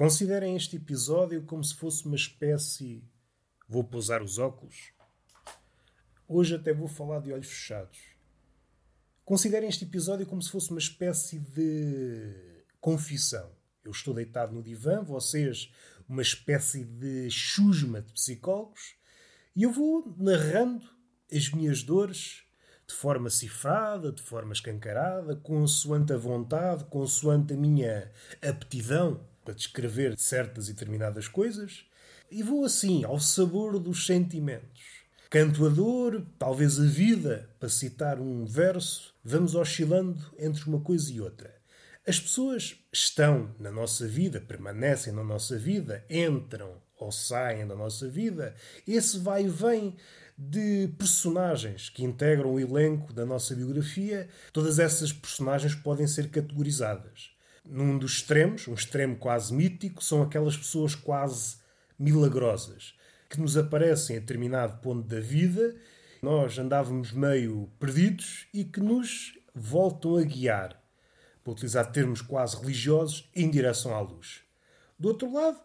Considerem 0.00 0.56
este 0.56 0.76
episódio 0.76 1.42
como 1.42 1.62
se 1.62 1.74
fosse 1.74 2.06
uma 2.06 2.16
espécie. 2.16 3.04
Vou 3.68 3.84
pousar 3.84 4.22
os 4.22 4.38
óculos. 4.38 4.94
Hoje 6.26 6.54
até 6.54 6.72
vou 6.72 6.88
falar 6.88 7.20
de 7.20 7.30
olhos 7.30 7.48
fechados. 7.48 7.98
Considerem 9.26 9.68
este 9.68 9.84
episódio 9.84 10.24
como 10.24 10.40
se 10.40 10.50
fosse 10.50 10.70
uma 10.70 10.78
espécie 10.78 11.38
de 11.38 12.64
confissão. 12.80 13.50
Eu 13.84 13.90
estou 13.90 14.14
deitado 14.14 14.54
no 14.54 14.62
divã, 14.62 15.04
vocês 15.04 15.70
uma 16.08 16.22
espécie 16.22 16.82
de 16.82 17.30
chusma 17.30 18.00
de 18.00 18.10
psicólogos, 18.14 18.94
e 19.54 19.64
eu 19.64 19.70
vou 19.70 20.16
narrando 20.16 20.86
as 21.30 21.50
minhas 21.50 21.82
dores 21.82 22.44
de 22.88 22.94
forma 22.94 23.28
cifrada, 23.28 24.10
de 24.10 24.22
forma 24.22 24.54
escancarada, 24.54 25.36
consoante 25.36 26.14
a 26.14 26.16
vontade, 26.16 26.84
consoante 26.84 27.52
a 27.52 27.56
minha 27.58 28.10
aptidão 28.40 29.28
para 29.44 29.54
descrever 29.54 30.18
certas 30.18 30.68
e 30.68 30.72
determinadas 30.72 31.28
coisas, 31.28 31.84
e 32.30 32.42
vou 32.42 32.64
assim, 32.64 33.04
ao 33.04 33.18
sabor 33.18 33.78
dos 33.78 34.06
sentimentos. 34.06 35.00
Canto 35.28 35.64
a 35.66 35.68
dor, 35.68 36.26
talvez 36.38 36.78
a 36.80 36.84
vida, 36.84 37.48
para 37.58 37.68
citar 37.68 38.20
um 38.20 38.44
verso, 38.44 39.14
vamos 39.24 39.54
oscilando 39.54 40.20
entre 40.38 40.68
uma 40.68 40.80
coisa 40.80 41.12
e 41.12 41.20
outra. 41.20 41.54
As 42.06 42.18
pessoas 42.18 42.76
estão 42.92 43.54
na 43.58 43.70
nossa 43.70 44.08
vida, 44.08 44.40
permanecem 44.40 45.12
na 45.12 45.22
nossa 45.22 45.56
vida, 45.56 46.04
entram 46.10 46.80
ou 46.96 47.12
saem 47.12 47.66
da 47.66 47.76
nossa 47.76 48.08
vida. 48.08 48.54
Esse 48.86 49.18
vai 49.18 49.44
e 49.44 49.48
vem 49.48 49.96
de 50.36 50.88
personagens 50.98 51.90
que 51.90 52.02
integram 52.02 52.54
o 52.54 52.58
elenco 52.58 53.12
da 53.12 53.26
nossa 53.26 53.54
biografia, 53.54 54.28
todas 54.52 54.78
essas 54.78 55.12
personagens 55.12 55.74
podem 55.74 56.06
ser 56.06 56.30
categorizadas. 56.30 57.30
Num 57.70 57.96
dos 57.96 58.14
extremos, 58.14 58.66
um 58.66 58.74
extremo 58.74 59.16
quase 59.16 59.54
mítico, 59.54 60.02
são 60.02 60.22
aquelas 60.22 60.56
pessoas 60.56 60.96
quase 60.96 61.58
milagrosas 61.96 62.94
que 63.28 63.40
nos 63.40 63.56
aparecem 63.56 64.16
a 64.16 64.18
determinado 64.18 64.80
ponto 64.80 65.06
da 65.06 65.20
vida, 65.20 65.76
nós 66.20 66.58
andávamos 66.58 67.12
meio 67.12 67.70
perdidos 67.78 68.48
e 68.52 68.64
que 68.64 68.80
nos 68.80 69.38
voltam 69.54 70.16
a 70.16 70.22
guiar, 70.22 70.82
para 71.44 71.52
utilizar 71.52 71.92
termos 71.92 72.20
quase 72.20 72.56
religiosos, 72.56 73.30
em 73.32 73.48
direção 73.48 73.94
à 73.94 74.00
luz. 74.00 74.42
Do 74.98 75.06
outro 75.06 75.32
lado, 75.32 75.60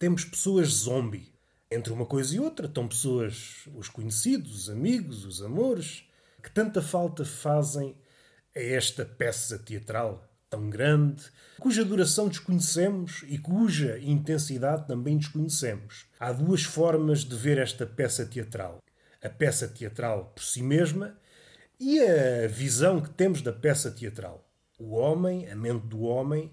temos 0.00 0.24
pessoas 0.24 0.66
zombie 0.66 1.32
entre 1.70 1.92
uma 1.92 2.04
coisa 2.04 2.34
e 2.34 2.40
outra 2.40 2.66
estão 2.66 2.88
pessoas, 2.88 3.68
os 3.76 3.88
conhecidos, 3.88 4.62
os 4.62 4.68
amigos, 4.68 5.24
os 5.24 5.40
amores, 5.42 6.04
que 6.42 6.50
tanta 6.50 6.82
falta 6.82 7.24
fazem 7.24 7.96
a 8.54 8.60
esta 8.60 9.04
peça 9.04 9.58
teatral 9.58 10.28
tão 10.54 10.70
grande, 10.70 11.24
cuja 11.58 11.84
duração 11.84 12.28
desconhecemos 12.28 13.24
e 13.26 13.36
cuja 13.38 13.98
intensidade 14.00 14.86
também 14.86 15.18
desconhecemos. 15.18 16.06
Há 16.18 16.30
duas 16.30 16.62
formas 16.62 17.24
de 17.24 17.34
ver 17.34 17.58
esta 17.58 17.84
peça 17.84 18.24
teatral: 18.24 18.80
a 19.20 19.28
peça 19.28 19.66
teatral 19.66 20.32
por 20.32 20.44
si 20.44 20.62
mesma 20.62 21.18
e 21.80 22.00
a 22.00 22.46
visão 22.46 23.00
que 23.00 23.10
temos 23.10 23.42
da 23.42 23.52
peça 23.52 23.90
teatral. 23.90 24.48
O 24.78 24.94
homem, 24.94 25.50
a 25.50 25.56
mente 25.56 25.86
do 25.86 26.02
homem, 26.02 26.52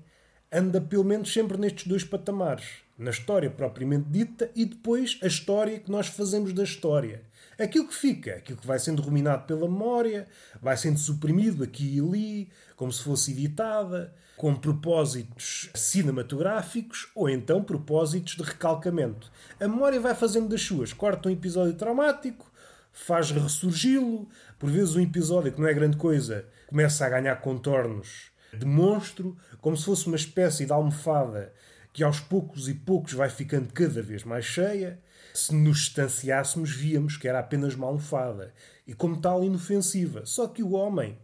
anda 0.52 0.81
pelo 0.81 1.03
menos 1.03 1.31
sempre 1.31 1.58
nestes 1.58 1.86
dois 1.86 2.03
patamares 2.03 2.81
na 2.97 3.09
história 3.09 3.49
propriamente 3.49 4.09
dita 4.09 4.52
e 4.55 4.63
depois 4.63 5.17
a 5.23 5.27
história 5.27 5.80
que 5.80 5.89
nós 5.89 6.05
fazemos 6.08 6.53
da 6.53 6.63
história. 6.63 7.23
Aquilo 7.61 7.88
que 7.88 7.95
fica, 7.95 8.36
aquilo 8.36 8.60
que 8.60 8.66
vai 8.66 8.80
sendo 8.80 9.02
ruminado 9.02 9.45
pela 9.45 9.70
memória, 9.70 10.27
vai 10.61 10.76
sendo 10.76 10.98
suprimido 10.98 11.64
aqui 11.64 11.98
e 11.98 11.99
ali, 11.99 12.49
como 12.76 12.92
se 12.92 13.04
fosse 13.04 13.32
editada, 13.32 14.14
com 14.36 14.55
propósitos 14.55 15.70
cinematográficos 15.76 17.11
ou 17.14 17.30
então 17.30 17.64
propósitos 17.64 18.36
de 18.36 18.42
recalcamento. 18.42 19.32
A 19.60 19.67
memória 19.67 20.00
vai 20.00 20.16
fazendo 20.16 20.50
das 20.50 20.61
suas, 20.61 20.92
corta 20.92 21.30
um 21.30 21.32
episódio 21.32 21.76
traumático, 21.76 22.52
faz 22.92 23.30
ressurgi-lo, 23.30 24.27
por 24.58 24.70
vezes 24.70 24.95
um 24.95 25.02
episódio 25.02 25.52
que 25.52 25.61
não 25.61 25.67
é 25.67 25.73
grande 25.73 25.98
coisa 25.98 26.45
começa 26.67 27.05
a 27.05 27.10
ganhar 27.10 27.36
contornos 27.36 28.32
de 28.54 28.66
monstro, 28.66 29.38
como 29.60 29.77
se 29.77 29.86
fosse 29.86 30.08
uma 30.08 30.16
espécie 30.16 30.66
de 30.66 30.71
almofada 30.71 31.54
que 31.94 32.04
aos 32.04 32.20
poucos 32.20 32.70
e 32.70 32.73
poucos 32.73 33.14
vai 33.14 33.30
ficando 33.30 33.71
cada 33.73 34.02
vez 34.02 34.23
mais 34.23 34.45
cheia. 34.45 35.00
Se 35.33 35.53
nos 35.53 35.80
distanciássemos, 35.80 36.71
víamos 36.71 37.17
que 37.17 37.27
era 37.27 37.39
apenas 37.39 37.73
uma 37.73 37.87
almofada 37.87 38.53
e, 38.86 38.93
como 38.93 39.19
tal, 39.19 39.43
inofensiva. 39.43 40.25
Só 40.25 40.47
que 40.47 40.61
o 40.61 40.71
homem, 40.71 41.17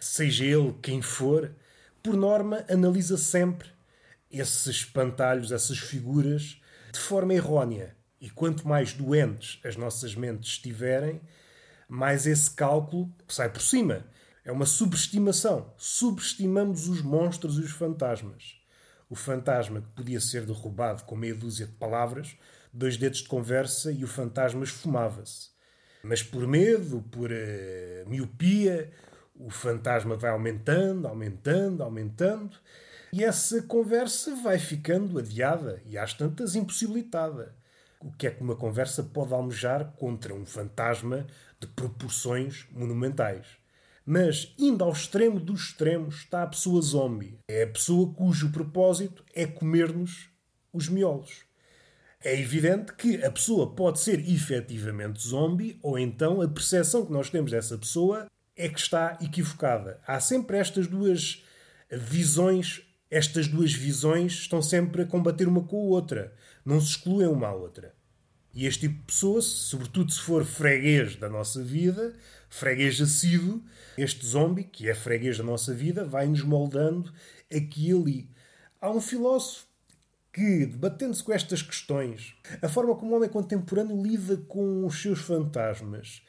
seja 0.00 0.44
ele 0.44 0.74
quem 0.82 1.00
for, 1.00 1.54
por 2.02 2.16
norma, 2.16 2.64
analisa 2.68 3.16
sempre 3.16 3.68
esses 4.30 4.66
espantalhos, 4.66 5.52
essas 5.52 5.78
figuras, 5.78 6.60
de 6.92 6.98
forma 6.98 7.34
errónea. 7.34 7.96
E 8.20 8.30
quanto 8.30 8.66
mais 8.66 8.92
doentes 8.92 9.60
as 9.64 9.76
nossas 9.76 10.14
mentes 10.14 10.52
estiverem, 10.52 11.20
mais 11.88 12.26
esse 12.26 12.50
cálculo 12.50 13.12
sai 13.28 13.50
por 13.50 13.62
cima. 13.62 14.04
É 14.44 14.50
uma 14.50 14.66
subestimação. 14.66 15.72
Subestimamos 15.76 16.88
os 16.88 17.00
monstros 17.00 17.58
e 17.58 17.60
os 17.60 17.70
fantasmas 17.70 18.64
o 19.08 19.14
fantasma 19.14 19.80
que 19.80 19.88
podia 19.90 20.20
ser 20.20 20.44
derrubado 20.44 21.04
com 21.04 21.14
meia 21.14 21.34
dúzia 21.34 21.66
de 21.66 21.72
palavras, 21.72 22.36
dois 22.74 22.96
dedos 22.96 23.20
de 23.20 23.28
conversa 23.28 23.92
e 23.92 24.02
o 24.02 24.08
fantasma 24.08 24.64
esfumava-se. 24.64 25.50
Mas 26.02 26.22
por 26.22 26.46
medo, 26.46 27.02
por 27.10 27.30
uh, 27.30 28.08
miopia, 28.08 28.90
o 29.34 29.48
fantasma 29.48 30.16
vai 30.16 30.30
aumentando, 30.30 31.06
aumentando, 31.06 31.82
aumentando, 31.82 32.56
e 33.12 33.22
essa 33.22 33.62
conversa 33.62 34.34
vai 34.36 34.58
ficando 34.58 35.18
adiada 35.18 35.80
e 35.86 35.96
às 35.96 36.12
tantas 36.12 36.56
impossibilitada. 36.56 37.54
O 38.00 38.12
que 38.12 38.26
é 38.26 38.30
que 38.30 38.42
uma 38.42 38.56
conversa 38.56 39.02
pode 39.02 39.32
almejar 39.32 39.92
contra 39.96 40.34
um 40.34 40.44
fantasma 40.44 41.26
de 41.58 41.66
proporções 41.68 42.66
monumentais? 42.70 43.46
Mas, 44.04 44.52
indo 44.58 44.84
ao 44.84 44.92
extremo 44.92 45.40
dos 45.40 45.68
extremos, 45.68 46.16
está 46.16 46.42
a 46.42 46.46
pessoa 46.46 46.82
zombie. 46.82 47.38
É 47.48 47.62
a 47.62 47.68
pessoa 47.68 48.12
cujo 48.12 48.52
propósito 48.52 49.24
é 49.32 49.46
comer-nos 49.46 50.28
os 50.70 50.88
miolos. 50.88 51.43
É 52.24 52.40
evidente 52.40 52.94
que 52.94 53.22
a 53.22 53.30
pessoa 53.30 53.74
pode 53.74 54.00
ser 54.00 54.18
efetivamente 54.18 55.20
zombie, 55.20 55.78
ou 55.82 55.98
então 55.98 56.40
a 56.40 56.48
percepção 56.48 57.04
que 57.04 57.12
nós 57.12 57.28
temos 57.28 57.50
dessa 57.50 57.76
pessoa 57.76 58.26
é 58.56 58.66
que 58.66 58.80
está 58.80 59.18
equivocada. 59.20 60.00
Há 60.06 60.18
sempre 60.18 60.56
estas 60.56 60.86
duas 60.86 61.44
visões, 61.90 62.80
estas 63.10 63.46
duas 63.46 63.74
visões 63.74 64.32
estão 64.32 64.62
sempre 64.62 65.02
a 65.02 65.06
combater 65.06 65.46
uma 65.46 65.64
com 65.64 65.76
a 65.76 65.84
outra. 65.84 66.34
Não 66.64 66.80
se 66.80 66.92
excluem 66.92 67.28
uma 67.28 67.48
à 67.48 67.54
outra. 67.54 67.94
E 68.54 68.64
este 68.64 68.88
tipo 68.88 69.00
de 69.00 69.06
pessoa, 69.06 69.42
sobretudo 69.42 70.10
se 70.10 70.20
for 70.20 70.46
freguês 70.46 71.16
da 71.16 71.28
nossa 71.28 71.62
vida, 71.62 72.16
freguês 72.48 73.02
assíduo, 73.02 73.62
este 73.98 74.24
zombie, 74.24 74.64
que 74.64 74.88
é 74.88 74.94
freguês 74.94 75.36
da 75.36 75.44
nossa 75.44 75.74
vida, 75.74 76.06
vai-nos 76.06 76.40
moldando 76.40 77.12
aqui 77.54 77.90
e 77.90 77.92
ali. 77.92 78.30
Há 78.80 78.90
um 78.90 79.00
filósofo 79.00 79.66
que, 80.34 80.66
debatendo-se 80.66 81.22
com 81.22 81.32
estas 81.32 81.62
questões, 81.62 82.34
a 82.60 82.68
forma 82.68 82.96
como 82.96 83.12
o 83.12 83.16
homem 83.16 83.28
contemporâneo 83.28 84.02
lida 84.02 84.36
com 84.48 84.84
os 84.84 85.00
seus 85.00 85.20
fantasmas, 85.20 86.22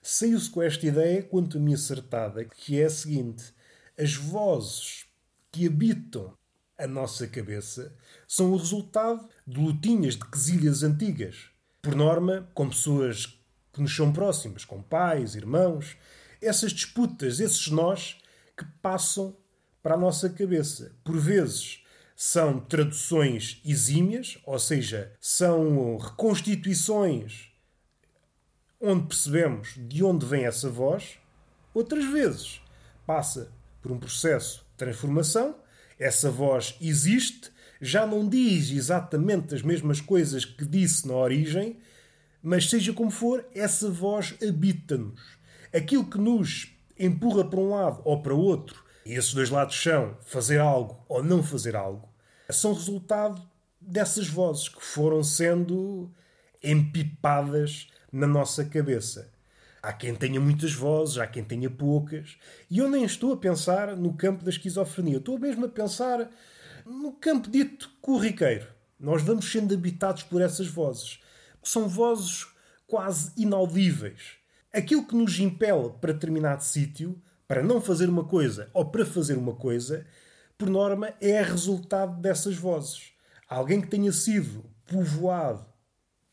saiu-se 0.00 0.48
com 0.48 0.62
esta 0.62 0.86
ideia, 0.86 1.24
quanto 1.24 1.58
a 1.58 1.60
mim 1.60 1.74
acertada, 1.74 2.44
que 2.44 2.80
é 2.80 2.84
a 2.84 2.90
seguinte: 2.90 3.52
as 3.98 4.14
vozes 4.14 5.06
que 5.50 5.66
habitam 5.66 6.32
a 6.78 6.86
nossa 6.86 7.26
cabeça 7.26 7.92
são 8.28 8.52
o 8.52 8.56
resultado 8.56 9.28
de 9.44 9.58
lutinhas 9.58 10.14
de 10.14 10.24
quesilhas 10.24 10.84
antigas. 10.84 11.50
Por 11.82 11.96
norma, 11.96 12.48
com 12.54 12.68
pessoas 12.68 13.26
que 13.72 13.82
nos 13.82 13.94
são 13.94 14.12
próximas, 14.12 14.64
com 14.64 14.80
pais, 14.80 15.34
irmãos, 15.34 15.96
essas 16.40 16.70
disputas, 16.70 17.40
esses 17.40 17.66
nós 17.68 18.18
que 18.56 18.64
passam 18.80 19.36
para 19.82 19.96
a 19.96 19.98
nossa 19.98 20.30
cabeça. 20.30 20.92
Por 21.02 21.18
vezes 21.18 21.82
são 22.20 22.58
traduções 22.58 23.62
exímias, 23.64 24.38
ou 24.44 24.58
seja, 24.58 25.12
são 25.20 25.96
reconstituições 25.96 27.48
onde 28.80 29.06
percebemos 29.06 29.74
de 29.76 30.02
onde 30.02 30.26
vem 30.26 30.44
essa 30.44 30.68
voz. 30.68 31.16
Outras 31.72 32.04
vezes 32.06 32.60
passa 33.06 33.52
por 33.80 33.92
um 33.92 34.00
processo 34.00 34.66
de 34.72 34.78
transformação, 34.78 35.54
essa 35.96 36.28
voz 36.28 36.74
existe, 36.80 37.52
já 37.80 38.04
não 38.04 38.28
diz 38.28 38.72
exatamente 38.72 39.54
as 39.54 39.62
mesmas 39.62 40.00
coisas 40.00 40.44
que 40.44 40.64
disse 40.64 41.06
na 41.06 41.14
origem, 41.14 41.78
mas 42.42 42.68
seja 42.68 42.92
como 42.92 43.12
for, 43.12 43.46
essa 43.54 43.88
voz 43.88 44.34
habita-nos. 44.42 45.20
Aquilo 45.72 46.04
que 46.04 46.18
nos 46.18 46.76
empurra 46.98 47.44
para 47.44 47.60
um 47.60 47.70
lado 47.70 48.02
ou 48.04 48.20
para 48.20 48.34
outro, 48.34 48.88
e 49.08 49.14
esses 49.14 49.32
dois 49.32 49.48
lados 49.48 49.80
são 49.80 50.18
fazer 50.20 50.58
algo 50.60 51.02
ou 51.08 51.22
não 51.22 51.42
fazer 51.42 51.74
algo, 51.74 52.07
são 52.50 52.72
resultado 52.72 53.42
dessas 53.80 54.28
vozes 54.28 54.68
que 54.68 54.82
foram 54.82 55.22
sendo 55.22 56.10
empipadas 56.62 57.88
na 58.12 58.26
nossa 58.26 58.64
cabeça. 58.64 59.30
Há 59.82 59.92
quem 59.92 60.14
tenha 60.14 60.40
muitas 60.40 60.72
vozes, 60.72 61.18
há 61.18 61.26
quem 61.26 61.44
tenha 61.44 61.70
poucas. 61.70 62.36
E 62.70 62.78
eu 62.78 62.90
nem 62.90 63.04
estou 63.04 63.32
a 63.32 63.36
pensar 63.36 63.96
no 63.96 64.12
campo 64.14 64.44
da 64.44 64.50
esquizofrenia. 64.50 65.18
estou 65.18 65.38
mesmo 65.38 65.66
a 65.66 65.68
pensar 65.68 66.28
no 66.84 67.12
campo 67.12 67.48
dito 67.48 67.90
corriqueiro. 68.00 68.66
Nós 68.98 69.22
vamos 69.22 69.50
sendo 69.50 69.74
habitados 69.74 70.24
por 70.24 70.40
essas 70.40 70.66
vozes. 70.66 71.20
São 71.62 71.88
vozes 71.88 72.46
quase 72.86 73.32
inaudíveis. 73.36 74.38
Aquilo 74.72 75.06
que 75.06 75.14
nos 75.14 75.38
impele 75.38 75.90
para 76.00 76.12
determinado 76.12 76.64
sítio, 76.64 77.20
para 77.46 77.62
não 77.62 77.80
fazer 77.80 78.08
uma 78.08 78.24
coisa 78.24 78.68
ou 78.74 78.84
para 78.84 79.06
fazer 79.06 79.38
uma 79.38 79.54
coisa, 79.54 80.04
por 80.58 80.68
norma 80.68 81.14
é 81.20 81.40
resultado 81.40 82.20
dessas 82.20 82.56
vozes. 82.56 83.12
Alguém 83.48 83.80
que 83.80 83.86
tenha 83.86 84.12
sido 84.12 84.64
povoado 84.84 85.64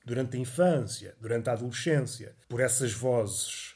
durante 0.04 0.36
a 0.36 0.40
infância, 0.40 1.16
durante 1.22 1.50
a 1.50 1.54
adolescência, 1.54 2.36
por 2.50 2.60
essas 2.60 2.92
vozes 2.92 3.76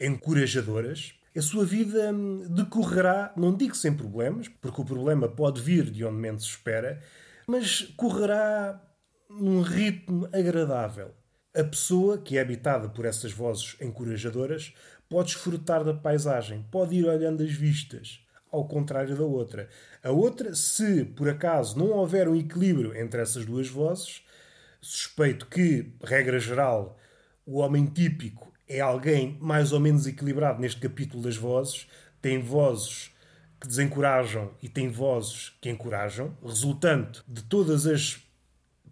encorajadoras, 0.00 1.14
a 1.36 1.42
sua 1.42 1.64
vida 1.64 2.12
hum, 2.12 2.46
decorrerá, 2.48 3.32
não 3.36 3.54
digo 3.54 3.76
sem 3.76 3.92
problemas, 3.92 4.48
porque 4.48 4.80
o 4.80 4.84
problema 4.84 5.28
pode 5.28 5.60
vir 5.60 5.90
de 5.90 6.04
onde 6.04 6.16
menos 6.16 6.44
espera, 6.44 7.00
mas 7.46 7.82
correrá 7.96 8.82
num 9.28 9.60
ritmo 9.60 10.28
agradável. 10.32 11.14
A 11.54 11.64
pessoa 11.64 12.18
que 12.18 12.36
é 12.38 12.40
habitada 12.40 12.88
por 12.88 13.04
essas 13.04 13.32
vozes 13.32 13.76
encorajadoras 13.80 14.74
pode 15.08 15.32
desfrutar 15.32 15.84
da 15.84 15.94
paisagem, 15.94 16.66
pode 16.70 16.96
ir 16.96 17.06
olhando 17.06 17.42
as 17.42 17.52
vistas, 17.52 18.20
ao 18.50 18.66
contrário 18.66 19.16
da 19.16 19.24
outra. 19.24 19.68
A 20.02 20.10
outra, 20.10 20.54
se 20.54 21.04
por 21.04 21.28
acaso 21.28 21.78
não 21.78 21.90
houver 21.90 22.28
um 22.28 22.36
equilíbrio 22.36 22.96
entre 22.96 23.20
essas 23.20 23.44
duas 23.44 23.68
vozes, 23.68 24.22
suspeito 24.80 25.46
que, 25.46 25.92
regra 26.02 26.38
geral, 26.38 26.98
o 27.44 27.58
homem 27.58 27.86
típico 27.86 28.52
é 28.68 28.80
alguém 28.80 29.38
mais 29.40 29.72
ou 29.72 29.80
menos 29.80 30.06
equilibrado 30.06 30.60
neste 30.60 30.80
capítulo 30.80 31.22
das 31.22 31.36
vozes, 31.36 31.88
tem 32.20 32.40
vozes 32.40 33.10
que 33.60 33.66
desencorajam 33.66 34.52
e 34.62 34.68
tem 34.68 34.88
vozes 34.88 35.52
que 35.60 35.70
encorajam, 35.70 36.36
resultante 36.44 37.22
de 37.26 37.42
todas 37.42 37.86
as 37.86 38.22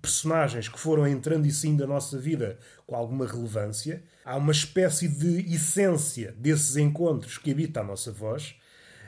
personagens 0.00 0.68
que 0.68 0.78
foram 0.78 1.06
entrando 1.06 1.46
e 1.46 1.52
saindo 1.52 1.78
da 1.78 1.86
nossa 1.86 2.18
vida 2.18 2.58
com 2.86 2.94
alguma 2.94 3.26
relevância. 3.26 4.02
Há 4.24 4.36
uma 4.36 4.52
espécie 4.52 5.08
de 5.08 5.52
essência 5.52 6.32
desses 6.38 6.76
encontros 6.76 7.38
que 7.38 7.50
habita 7.50 7.80
a 7.80 7.84
nossa 7.84 8.12
voz, 8.12 8.54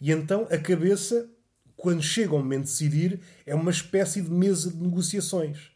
e 0.01 0.13
então 0.13 0.47
a 0.51 0.59
cabeça, 0.59 1.29
quando 1.77 2.03
chega 2.03 2.35
o 2.35 2.39
momento 2.39 2.65
de 2.65 2.71
decidir, 2.71 3.21
é 3.47 3.55
uma 3.55 3.71
espécie 3.71 4.23
de 4.23 4.31
mesa 4.31 4.71
de 4.71 4.77
negociações. 4.77 5.71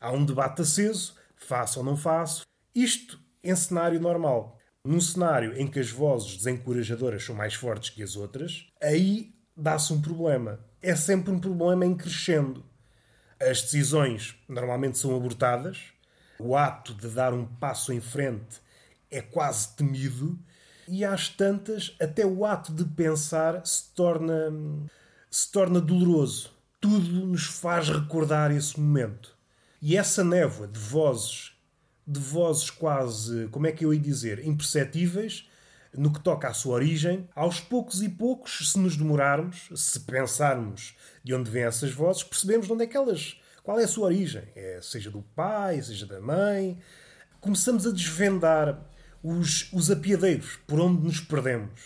Há 0.00 0.12
um 0.12 0.24
debate 0.24 0.62
aceso, 0.62 1.14
faço 1.36 1.78
ou 1.78 1.84
não 1.84 1.96
faço. 1.96 2.42
Isto 2.74 3.20
em 3.42 3.54
cenário 3.54 4.00
normal. 4.00 4.58
Num 4.84 5.00
cenário 5.00 5.56
em 5.56 5.66
que 5.66 5.80
as 5.80 5.90
vozes 5.90 6.36
desencorajadoras 6.36 7.24
são 7.24 7.34
mais 7.34 7.54
fortes 7.54 7.90
que 7.90 8.02
as 8.02 8.16
outras, 8.16 8.66
aí 8.82 9.34
dá-se 9.56 9.92
um 9.92 10.00
problema. 10.00 10.60
É 10.82 10.94
sempre 10.94 11.32
um 11.32 11.40
problema 11.40 11.86
em 11.86 11.96
crescendo. 11.96 12.64
As 13.40 13.62
decisões 13.62 14.36
normalmente 14.48 14.98
são 14.98 15.16
abortadas, 15.16 15.78
o 16.38 16.56
ato 16.56 16.94
de 16.94 17.08
dar 17.08 17.32
um 17.32 17.46
passo 17.46 17.92
em 17.92 18.00
frente 18.00 18.60
é 19.10 19.20
quase 19.20 19.74
temido, 19.76 20.38
e 20.88 21.04
às 21.04 21.28
tantas, 21.28 21.96
até 22.00 22.24
o 22.26 22.44
ato 22.44 22.72
de 22.72 22.84
pensar 22.84 23.64
se 23.66 23.92
torna, 23.94 24.52
se 25.30 25.50
torna 25.50 25.80
doloroso. 25.80 26.52
Tudo 26.80 27.26
nos 27.26 27.44
faz 27.44 27.88
recordar 27.88 28.50
esse 28.50 28.78
momento. 28.78 29.34
E 29.80 29.96
essa 29.96 30.22
névoa 30.22 30.66
de 30.66 30.78
vozes 30.78 31.54
de 32.06 32.20
vozes 32.20 32.70
quase, 32.70 33.48
como 33.48 33.66
é 33.66 33.72
que 33.72 33.84
eu 33.84 33.92
ia 33.92 34.00
dizer, 34.00 34.46
imperceptíveis 34.46 35.48
no 35.96 36.12
que 36.12 36.20
toca 36.20 36.48
à 36.48 36.52
sua 36.52 36.74
origem, 36.74 37.28
aos 37.34 37.60
poucos 37.60 38.02
e 38.02 38.08
poucos, 38.08 38.72
se 38.72 38.78
nos 38.78 38.96
demorarmos, 38.96 39.68
se 39.74 40.00
pensarmos 40.00 40.96
de 41.22 41.32
onde 41.32 41.50
vêm 41.50 41.62
essas 41.62 41.92
vozes, 41.92 42.24
percebemos 42.24 42.66
de 42.66 42.72
onde 42.72 42.84
é 42.84 42.86
que 42.86 42.96
elas, 42.96 43.40
qual 43.62 43.78
é 43.78 43.84
a 43.84 43.88
sua 43.88 44.06
origem, 44.06 44.42
é, 44.56 44.80
seja 44.82 45.10
do 45.10 45.22
pai, 45.22 45.80
seja 45.80 46.04
da 46.04 46.20
mãe. 46.20 46.78
Começamos 47.40 47.86
a 47.86 47.92
desvendar 47.92 48.82
os, 49.24 49.72
os 49.72 49.90
apiadeiros 49.90 50.58
por 50.66 50.78
onde 50.78 51.02
nos 51.02 51.18
perdemos, 51.18 51.80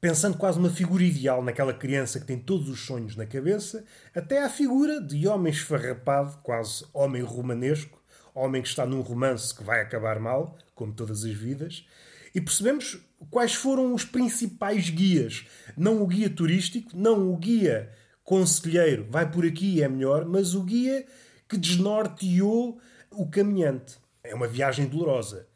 pensando 0.00 0.36
quase 0.36 0.58
uma 0.58 0.68
figura 0.68 1.04
ideal 1.04 1.40
naquela 1.40 1.72
criança 1.72 2.18
que 2.18 2.26
tem 2.26 2.36
todos 2.36 2.68
os 2.68 2.80
sonhos 2.80 3.14
na 3.14 3.24
cabeça, 3.24 3.84
até 4.12 4.42
à 4.42 4.50
figura 4.50 5.00
de 5.00 5.28
homem 5.28 5.52
esfarrapado, 5.52 6.38
quase 6.42 6.84
homem 6.92 7.22
romanesco, 7.22 8.02
homem 8.34 8.60
que 8.60 8.68
está 8.68 8.84
num 8.84 9.00
romance 9.00 9.54
que 9.54 9.62
vai 9.62 9.80
acabar 9.80 10.18
mal, 10.18 10.58
como 10.74 10.92
todas 10.92 11.24
as 11.24 11.32
vidas, 11.32 11.86
e 12.34 12.40
percebemos 12.40 12.98
quais 13.30 13.54
foram 13.54 13.94
os 13.94 14.04
principais 14.04 14.90
guias. 14.90 15.46
Não 15.76 16.02
o 16.02 16.06
guia 16.08 16.28
turístico, 16.28 16.90
não 16.96 17.32
o 17.32 17.36
guia 17.36 17.92
conselheiro, 18.24 19.06
vai 19.08 19.30
por 19.30 19.46
aqui 19.46 19.80
é 19.82 19.88
melhor, 19.88 20.24
mas 20.24 20.54
o 20.54 20.64
guia 20.64 21.06
que 21.48 21.56
desnorteou 21.56 22.80
o 23.12 23.28
caminhante. 23.30 23.98
É 24.24 24.34
uma 24.34 24.48
viagem 24.48 24.86
dolorosa. 24.86 25.51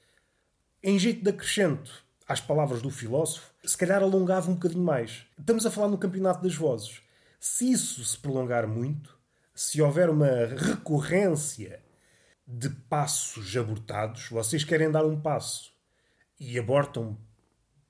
Em 0.89 1.01
jeito 1.01 1.21
de 1.21 1.31
acrescento 1.31 2.05
às 2.29 2.41
palavras 2.41 2.81
do 2.81 2.91
filósofo, 2.91 3.53
se 3.65 3.77
calhar 3.77 4.05
alongava 4.05 4.49
um 4.49 4.55
bocadinho 4.55 4.85
mais. 4.85 5.27
Estamos 5.37 5.67
a 5.67 5.71
falar 5.73 5.89
no 5.89 5.99
campeonato 5.99 6.45
das 6.45 6.55
vozes. 6.55 7.03
Se 7.41 7.73
isso 7.73 8.05
se 8.05 8.17
prolongar 8.17 8.69
muito, 8.69 9.19
se 9.53 9.83
houver 9.83 10.09
uma 10.09 10.47
recorrência 10.47 11.83
de 12.47 12.71
passos 12.71 13.57
abortados. 13.57 14.29
Vocês 14.29 14.63
querem 14.63 14.89
dar 14.89 15.05
um 15.05 15.21
passo 15.21 15.73
e 16.39 16.57
abortam 16.57 17.19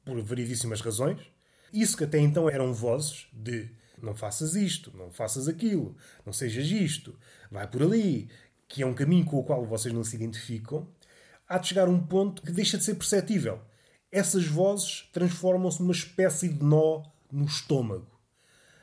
por 0.02 0.18
variedíssimas 0.22 0.80
razões. 0.80 1.20
Isso 1.74 1.98
que 1.98 2.04
até 2.04 2.18
então 2.18 2.48
eram 2.48 2.72
vozes 2.72 3.26
de 3.30 3.68
não 4.02 4.14
faças 4.14 4.54
isto, 4.54 4.90
não 4.96 5.10
faças 5.10 5.48
aquilo, 5.48 5.94
não 6.24 6.32
sejas 6.32 6.68
isto, 6.68 7.14
vai 7.50 7.68
por 7.68 7.82
ali, 7.82 8.30
que 8.66 8.82
é 8.82 8.86
um 8.86 8.94
caminho 8.94 9.26
com 9.26 9.36
o 9.36 9.44
qual 9.44 9.66
vocês 9.66 9.92
não 9.92 10.02
se 10.02 10.16
identificam, 10.16 10.88
há 11.48 11.58
de 11.58 11.68
chegar 11.68 11.88
um 11.88 11.98
ponto 11.98 12.42
que 12.42 12.52
deixa 12.52 12.78
de 12.78 12.84
ser 12.84 12.94
perceptível. 12.94 13.60
Essas 14.10 14.46
vozes 14.46 15.08
transformam-se 15.12 15.80
numa 15.80 15.92
espécie 15.92 16.48
de 16.48 16.64
nó 16.64 17.02
no 17.30 17.44
estômago. 17.44 18.06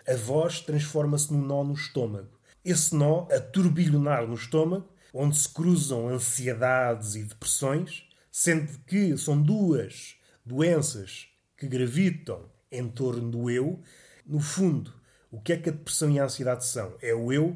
A 0.08 0.16
voz 0.16 0.60
transforma-se 0.60 1.32
num 1.32 1.42
nó 1.42 1.64
no 1.64 1.74
estômago. 1.74 2.30
Esse 2.64 2.96
nó, 2.96 3.28
a 3.32 3.40
turbilhonar 3.40 4.28
no 4.28 4.36
estômago, 4.36 4.88
onde 5.14 5.38
se 5.38 5.50
cruzam 5.50 6.10
ansiedades 6.10 7.16
e 7.16 7.24
depressões, 7.24 8.04
sendo 8.32 8.80
que 8.86 9.18
são 9.18 9.42
duas 9.42 10.16
doenças 10.46 11.28
que 11.58 11.68
gravitam 11.68 12.50
em 12.72 12.88
torno 12.90 13.30
do 13.30 13.50
eu. 13.50 13.80
No 14.26 14.40
fundo, 14.40 14.94
o 15.32 15.40
que 15.40 15.54
é 15.54 15.58
que 15.58 15.70
a 15.70 15.74
depressão 15.74 16.10
e 16.12 16.20
a 16.20 16.26
ansiedade 16.26 16.66
são? 16.66 16.96
É 17.02 17.14
o 17.14 17.32
eu 17.32 17.56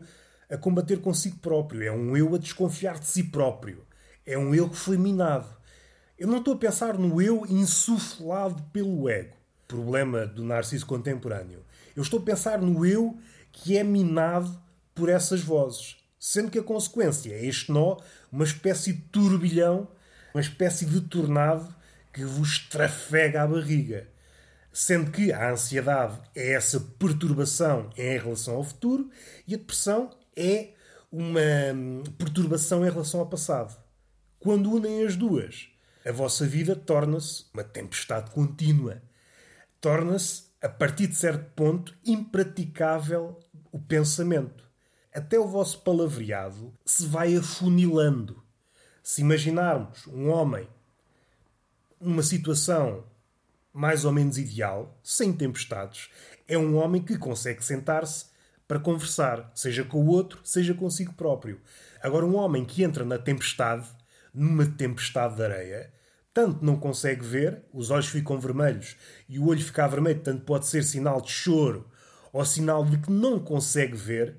a 0.50 0.58
combater 0.58 1.02
consigo 1.02 1.38
próprio, 1.40 1.84
é 1.84 1.92
um 1.92 2.16
eu 2.16 2.34
a 2.34 2.38
desconfiar 2.38 3.00
de 3.00 3.06
si 3.06 3.24
próprio, 3.24 3.86
é 4.28 4.38
um 4.38 4.54
eu 4.54 4.70
que 4.70 4.76
foi 4.76 4.98
minado. 4.98 5.48
Eu 6.20 6.28
não 6.28 6.38
estou 6.38 6.54
a 6.54 6.58
pensar 6.58 7.00
no 7.00 7.20
eu 7.20 7.44
insuflado 7.48 8.62
pelo 8.72 9.10
ego, 9.10 9.36
problema 9.68 10.28
do 10.28 10.44
narciso 10.44 10.86
contemporâneo. 10.86 11.66
Eu 11.96 12.04
estou 12.04 12.20
a 12.20 12.24
pensar 12.24 12.62
no 12.62 12.86
eu 12.86 13.18
que 13.52 13.76
é 13.76 13.84
minado 13.84 14.62
por 14.94 15.10
essas 15.10 15.42
vozes 15.42 15.98
sendo 16.20 16.52
que 16.52 16.60
a 16.60 16.64
consequência 16.64 17.34
é 17.34 17.46
este 17.46 17.72
nó, 17.72 17.98
uma 18.32 18.44
espécie 18.44 18.94
de 18.94 19.02
turbilhão, 19.04 19.88
uma 20.34 20.42
espécie 20.42 20.86
de 20.86 21.02
tornado 21.02 21.74
que 22.14 22.24
vos 22.26 22.60
trafega 22.60 23.44
a 23.44 23.48
barriga. 23.48 24.08
Sendo 24.74 25.10
que 25.10 25.32
a 25.32 25.52
ansiedade 25.52 26.20
é 26.36 26.52
essa 26.52 26.80
perturbação 26.80 27.90
em 27.98 28.18
relação 28.18 28.56
ao 28.56 28.64
futuro 28.64 29.10
e 29.48 29.56
a 29.56 29.58
depressão 29.58 30.12
é 30.36 30.70
uma 31.12 31.74
hum, 31.74 32.04
perturbação 32.18 32.86
em 32.86 32.90
relação 32.90 33.22
ao 33.22 33.26
passado. 33.26 33.76
Quando 34.40 34.72
unem 34.72 35.06
as 35.06 35.16
duas, 35.16 35.70
a 36.06 36.12
vossa 36.12 36.46
vida 36.46 36.76
torna-se 36.76 37.46
uma 37.54 37.64
tempestade 37.64 38.32
contínua. 38.32 39.02
Torna-se, 39.82 40.44
a 40.62 40.70
partir 40.70 41.08
de 41.08 41.16
certo 41.16 41.52
ponto, 41.56 41.96
impraticável 42.06 43.40
o 43.72 43.80
pensamento 43.80 44.68
até 45.18 45.40
o 45.40 45.48
vosso 45.48 45.82
palavreado 45.82 46.72
se 46.86 47.08
vai 47.08 47.36
afunilando. 47.36 48.44
Se 49.02 49.22
imaginarmos 49.22 50.06
um 50.06 50.30
homem 50.30 50.68
numa 52.00 52.22
situação 52.22 53.04
mais 53.74 54.06
ou 54.06 54.12
menos 54.12 54.38
ideal, 54.38 54.96
sem 55.02 55.34
tempestades, 55.34 56.10
é 56.48 56.56
um 56.56 56.76
homem 56.76 57.02
que 57.02 57.18
consegue 57.18 57.66
sentar-se 57.66 58.26
para 58.68 58.80
conversar, 58.80 59.52
seja 59.56 59.84
com 59.84 60.04
o 60.04 60.08
outro, 60.08 60.40
seja 60.44 60.76
consigo 60.76 61.14
próprio. 61.14 61.60
Agora, 62.00 62.24
um 62.24 62.36
homem 62.36 62.64
que 62.64 62.84
entra 62.84 63.04
na 63.04 63.18
tempestade, 63.18 63.88
numa 64.38 64.66
tempestade 64.66 65.36
de 65.36 65.44
areia, 65.44 65.92
tanto 66.34 66.64
não 66.64 66.78
consegue 66.78 67.26
ver, 67.26 67.64
os 67.74 67.90
olhos 67.90 68.08
ficam 68.08 68.40
vermelhos 68.40 68.96
e 69.28 69.40
o 69.40 69.48
olho 69.48 69.64
ficar 69.64 69.88
vermelho, 69.88 70.20
tanto 70.20 70.46
pode 70.46 70.68
ser 70.68 70.84
sinal 70.84 71.20
de 71.20 71.32
choro 71.32 71.90
ou 72.32 72.46
sinal 72.46 72.86
de 72.86 73.00
que 73.00 73.12
não 73.12 73.40
consegue 73.40 73.96
ver, 73.96 74.38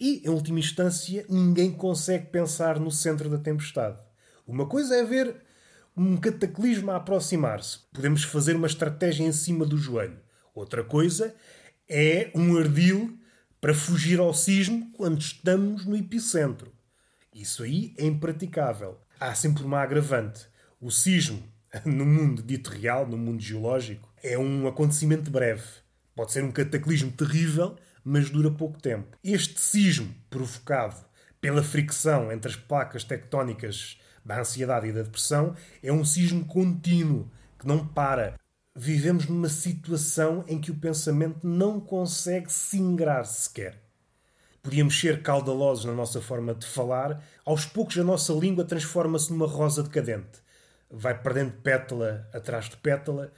e, 0.00 0.22
em 0.26 0.30
última 0.30 0.58
instância, 0.58 1.24
ninguém 1.28 1.70
consegue 1.72 2.26
pensar 2.26 2.80
no 2.80 2.90
centro 2.90 3.28
da 3.28 3.38
tempestade. 3.38 3.98
Uma 4.46 4.66
coisa 4.66 4.96
é 4.96 5.04
ver 5.04 5.36
um 5.96 6.16
cataclismo 6.16 6.90
a 6.90 6.96
aproximar-se. 6.96 7.80
Podemos 7.92 8.22
fazer 8.22 8.56
uma 8.56 8.66
estratégia 8.66 9.24
em 9.24 9.32
cima 9.32 9.64
do 9.64 9.78
joelho. 9.78 10.18
Outra 10.54 10.84
coisa 10.84 11.34
é 11.88 12.30
um 12.34 12.56
ardil 12.58 13.18
para 13.60 13.74
fugir 13.74 14.18
ao 14.18 14.34
sismo 14.34 14.90
quando 14.92 15.20
estamos 15.20 15.84
no 15.86 15.96
epicentro. 15.96 16.72
Isso 17.34 17.62
aí 17.62 17.94
é 17.98 18.04
impraticável. 18.04 18.98
Há 19.18 19.34
sempre 19.34 19.64
uma 19.64 19.80
agravante. 19.80 20.46
O 20.78 20.90
sismo, 20.90 21.42
no 21.86 22.04
mundo 22.04 22.42
dito 22.42 22.68
real, 22.68 23.06
no 23.06 23.16
mundo 23.16 23.40
geológico, 23.40 24.12
é 24.22 24.36
um 24.36 24.68
acontecimento 24.68 25.30
breve. 25.30 25.62
Pode 26.14 26.32
ser 26.32 26.44
um 26.44 26.52
cataclismo 26.52 27.10
terrível, 27.10 27.76
mas 28.04 28.28
dura 28.28 28.50
pouco 28.50 28.78
tempo. 28.78 29.16
Este 29.24 29.58
sismo 29.58 30.14
provocado 30.28 30.96
pela 31.40 31.62
fricção 31.62 32.30
entre 32.30 32.50
as 32.50 32.56
placas 32.56 33.04
tectónicas 33.04 33.98
da 34.22 34.38
ansiedade 34.40 34.88
e 34.88 34.92
da 34.92 35.02
depressão 35.02 35.54
é 35.82 35.90
um 35.90 36.04
sismo 36.04 36.44
contínuo 36.44 37.30
que 37.58 37.66
não 37.66 37.86
para. 37.86 38.34
Vivemos 38.74 39.26
numa 39.26 39.48
situação 39.48 40.44
em 40.46 40.60
que 40.60 40.70
o 40.70 40.76
pensamento 40.76 41.46
não 41.46 41.80
consegue 41.80 42.52
singrar 42.52 43.24
sequer. 43.24 43.85
Podíamos 44.66 44.98
ser 44.98 45.22
caudalosos 45.22 45.84
na 45.84 45.92
nossa 45.92 46.20
forma 46.20 46.52
de 46.52 46.66
falar, 46.66 47.22
aos 47.44 47.64
poucos 47.64 47.96
a 47.98 48.02
nossa 48.02 48.32
língua 48.32 48.64
transforma-se 48.64 49.30
numa 49.30 49.46
rosa 49.46 49.80
decadente. 49.80 50.40
Vai 50.90 51.16
perdendo 51.16 51.52
pétala 51.62 52.28
atrás 52.34 52.68
de 52.68 52.76
pétala, 52.76 53.32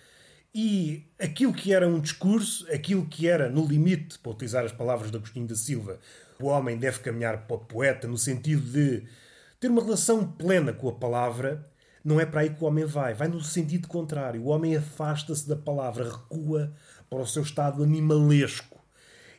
e 0.55 1.07
aquilo 1.21 1.53
que 1.53 1.75
era 1.75 1.87
um 1.87 2.01
discurso, 2.01 2.67
aquilo 2.73 3.05
que 3.05 3.29
era, 3.29 3.51
no 3.51 3.67
limite, 3.67 4.19
para 4.19 4.33
utilizar 4.33 4.65
as 4.65 4.73
palavras 4.73 5.11
de 5.11 5.19
Agostinho 5.19 5.47
da 5.47 5.55
Silva, 5.55 5.99
o 6.41 6.47
homem 6.47 6.79
deve 6.79 7.01
caminhar 7.01 7.47
para 7.47 7.57
o 7.57 7.61
poeta 7.61 8.09
no 8.09 8.17
sentido 8.17 8.63
de 8.63 9.07
ter 9.61 9.69
uma 9.69 9.85
relação 9.85 10.27
plena 10.33 10.73
com 10.73 10.89
a 10.89 10.95
palavra, 10.95 11.71
não 12.03 12.19
é 12.19 12.25
para 12.25 12.41
aí 12.41 12.49
que 12.49 12.65
o 12.65 12.67
homem 12.67 12.87
vai. 12.87 13.13
Vai 13.13 13.29
no 13.29 13.43
sentido 13.43 13.87
contrário. 13.87 14.41
O 14.41 14.47
homem 14.47 14.75
afasta-se 14.75 15.47
da 15.47 15.57
palavra, 15.57 16.11
recua 16.11 16.73
para 17.11 17.19
o 17.19 17.27
seu 17.27 17.43
estado 17.43 17.83
animalesco. 17.83 18.78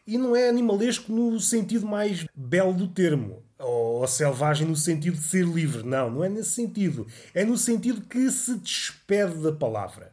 E 0.09 0.17
não 0.17 0.35
é 0.35 0.49
animalesco 0.49 1.11
no 1.13 1.39
sentido 1.39 1.85
mais 1.85 2.25
belo 2.33 2.73
do 2.73 2.87
termo, 2.87 3.43
ou 3.59 4.07
selvagem 4.07 4.65
no 4.65 4.75
sentido 4.75 5.15
de 5.15 5.21
ser 5.21 5.45
livre. 5.45 5.83
Não, 5.83 6.09
não 6.09 6.23
é 6.23 6.27
nesse 6.27 6.49
sentido. 6.49 7.05
É 7.31 7.45
no 7.45 7.55
sentido 7.55 8.01
que 8.01 8.31
se 8.31 8.55
despede 8.55 9.35
da 9.35 9.51
palavra. 9.51 10.11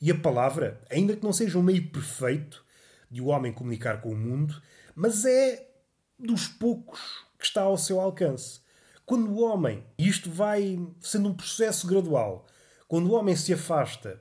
E 0.00 0.10
a 0.10 0.18
palavra, 0.18 0.80
ainda 0.90 1.14
que 1.14 1.22
não 1.22 1.32
seja 1.32 1.56
um 1.56 1.62
meio 1.62 1.88
perfeito 1.88 2.64
de 3.08 3.22
o 3.22 3.26
homem 3.26 3.52
comunicar 3.52 4.00
com 4.00 4.10
o 4.10 4.16
mundo, 4.16 4.60
mas 4.92 5.24
é 5.24 5.70
dos 6.18 6.48
poucos 6.48 6.98
que 7.38 7.44
está 7.44 7.62
ao 7.62 7.78
seu 7.78 8.00
alcance. 8.00 8.58
Quando 9.06 9.30
o 9.30 9.40
homem, 9.40 9.84
e 9.96 10.08
isto 10.08 10.28
vai 10.28 10.84
sendo 11.00 11.28
um 11.28 11.34
processo 11.34 11.86
gradual, 11.86 12.44
quando 12.88 13.08
o 13.08 13.14
homem 13.14 13.36
se 13.36 13.52
afasta 13.52 14.20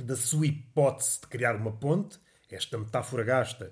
da 0.00 0.14
sua 0.14 0.46
hipótese 0.46 1.20
de 1.20 1.26
criar 1.26 1.56
uma 1.56 1.72
ponte, 1.72 2.22
esta 2.54 2.78
metáfora 2.78 3.24
gasta, 3.24 3.70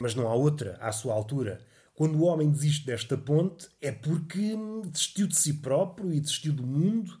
mas 0.00 0.14
não 0.14 0.28
há 0.28 0.34
outra 0.34 0.76
à 0.80 0.90
sua 0.92 1.14
altura. 1.14 1.60
Quando 1.94 2.16
o 2.16 2.24
homem 2.24 2.50
desiste 2.50 2.86
desta 2.86 3.16
ponte, 3.16 3.68
é 3.80 3.92
porque 3.92 4.56
desistiu 4.86 5.26
de 5.26 5.36
si 5.36 5.54
próprio 5.54 6.12
e 6.12 6.20
desistiu 6.20 6.52
do 6.52 6.66
mundo 6.66 7.18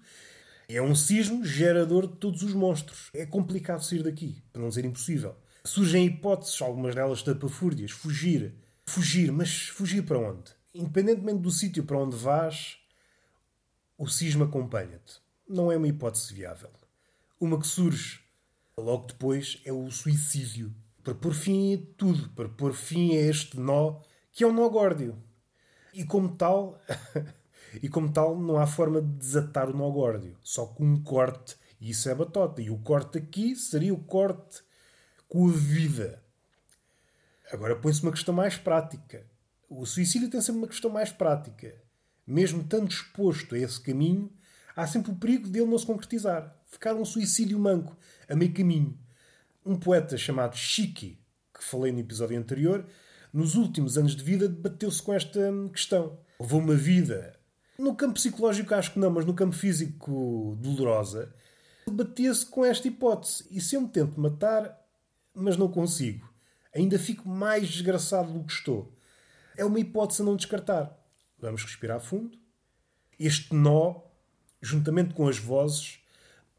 é 0.76 0.80
um 0.80 0.94
sismo 0.94 1.44
gerador 1.44 2.06
de 2.06 2.16
todos 2.16 2.42
os 2.42 2.54
monstros. 2.54 3.10
É 3.12 3.26
complicado 3.26 3.84
sair 3.84 4.04
daqui, 4.04 4.40
para 4.52 4.62
não 4.62 4.68
dizer 4.68 4.84
impossível. 4.84 5.36
Surgem 5.64 6.06
hipóteses, 6.06 6.62
algumas 6.62 6.94
delas 6.94 7.22
tapafúrdias. 7.22 7.90
Fugir. 7.90 8.54
Fugir, 8.86 9.32
mas 9.32 9.68
fugir 9.68 10.02
para 10.02 10.18
onde? 10.18 10.52
Independentemente 10.72 11.40
do 11.40 11.50
sítio 11.50 11.84
para 11.84 11.98
onde 11.98 12.16
vás, 12.16 12.78
o 13.98 14.06
sismo 14.06 14.44
acompanha-te. 14.44 15.20
Não 15.48 15.72
é 15.72 15.76
uma 15.76 15.88
hipótese 15.88 16.32
viável. 16.32 16.70
Uma 17.40 17.58
que 17.58 17.66
surge 17.66 18.20
logo 18.76 19.08
depois 19.08 19.60
é 19.64 19.72
o 19.72 19.90
suicídio. 19.90 20.72
Para 21.02 21.14
pôr 21.14 21.32
fim 21.32 21.74
a 21.74 21.78
tudo, 21.96 22.28
para 22.30 22.48
pôr 22.48 22.72
fim 22.72 23.16
a 23.16 23.20
este 23.20 23.58
nó 23.58 24.00
que 24.32 24.44
é 24.44 24.46
um 24.46 24.52
nó 24.52 24.68
górdio. 24.68 25.16
E 25.92 26.04
como 26.04 26.36
tal, 26.36 26.78
E 27.82 27.88
como 27.88 28.12
tal, 28.12 28.36
não 28.38 28.58
há 28.58 28.66
forma 28.66 29.00
de 29.00 29.08
desatar 29.18 29.70
o 29.70 29.76
nó 29.76 29.88
górdio, 29.90 30.36
só 30.42 30.66
com 30.66 30.84
um 30.84 31.02
corte. 31.02 31.56
E 31.80 31.90
isso 31.90 32.08
é 32.08 32.14
batota. 32.14 32.60
E 32.60 32.70
o 32.70 32.78
corte 32.78 33.18
aqui 33.18 33.54
seria 33.54 33.94
o 33.94 34.02
corte 34.02 34.62
com 35.28 35.48
a 35.48 35.52
vida. 35.52 36.22
Agora 37.52 37.76
põe-se 37.76 38.02
uma 38.02 38.12
questão 38.12 38.34
mais 38.34 38.56
prática. 38.56 39.24
O 39.68 39.86
suicídio 39.86 40.28
tem 40.28 40.40
sempre 40.40 40.58
uma 40.58 40.68
questão 40.68 40.90
mais 40.90 41.12
prática. 41.12 41.74
Mesmo 42.26 42.62
estando 42.62 42.90
exposto 42.90 43.54
a 43.54 43.58
esse 43.58 43.80
caminho, 43.80 44.32
há 44.74 44.86
sempre 44.86 45.12
o 45.12 45.16
perigo 45.16 45.48
dele 45.48 45.66
não 45.66 45.78
se 45.78 45.86
concretizar. 45.86 46.56
Ficar 46.66 46.94
um 46.94 47.04
suicídio 47.04 47.58
manco, 47.58 47.96
a 48.28 48.34
meio 48.34 48.52
caminho. 48.52 48.98
Um 49.64 49.76
poeta 49.76 50.16
chamado 50.16 50.56
Chiqui, 50.56 51.18
que 51.52 51.64
falei 51.64 51.92
no 51.92 52.00
episódio 52.00 52.38
anterior, 52.38 52.86
nos 53.32 53.54
últimos 53.54 53.96
anos 53.98 54.16
de 54.16 54.24
vida 54.24 54.48
debateu-se 54.48 55.02
com 55.02 55.12
esta 55.12 55.40
questão. 55.72 56.18
Levou 56.40 56.60
uma 56.60 56.74
vida 56.74 57.40
no 57.80 57.94
campo 57.94 58.14
psicológico 58.14 58.74
acho 58.74 58.92
que 58.92 58.98
não, 58.98 59.10
mas 59.10 59.24
no 59.24 59.32
campo 59.32 59.56
físico 59.56 60.54
dolorosa, 60.60 61.34
batia-se 61.90 62.44
com 62.44 62.62
esta 62.62 62.86
hipótese. 62.86 63.46
E 63.50 63.58
se 63.58 63.74
eu 63.74 63.80
me 63.80 63.88
tento 63.88 64.20
matar, 64.20 64.78
mas 65.34 65.56
não 65.56 65.66
consigo, 65.66 66.30
ainda 66.74 66.98
fico 66.98 67.26
mais 67.26 67.68
desgraçado 67.68 68.34
do 68.34 68.44
que 68.44 68.52
estou. 68.52 68.94
É 69.56 69.64
uma 69.64 69.80
hipótese 69.80 70.20
a 70.20 70.24
não 70.26 70.36
descartar. 70.36 70.94
Vamos 71.38 71.64
respirar 71.64 72.00
fundo. 72.00 72.38
Este 73.18 73.54
nó, 73.54 74.02
juntamente 74.60 75.14
com 75.14 75.26
as 75.26 75.38
vozes, 75.38 75.99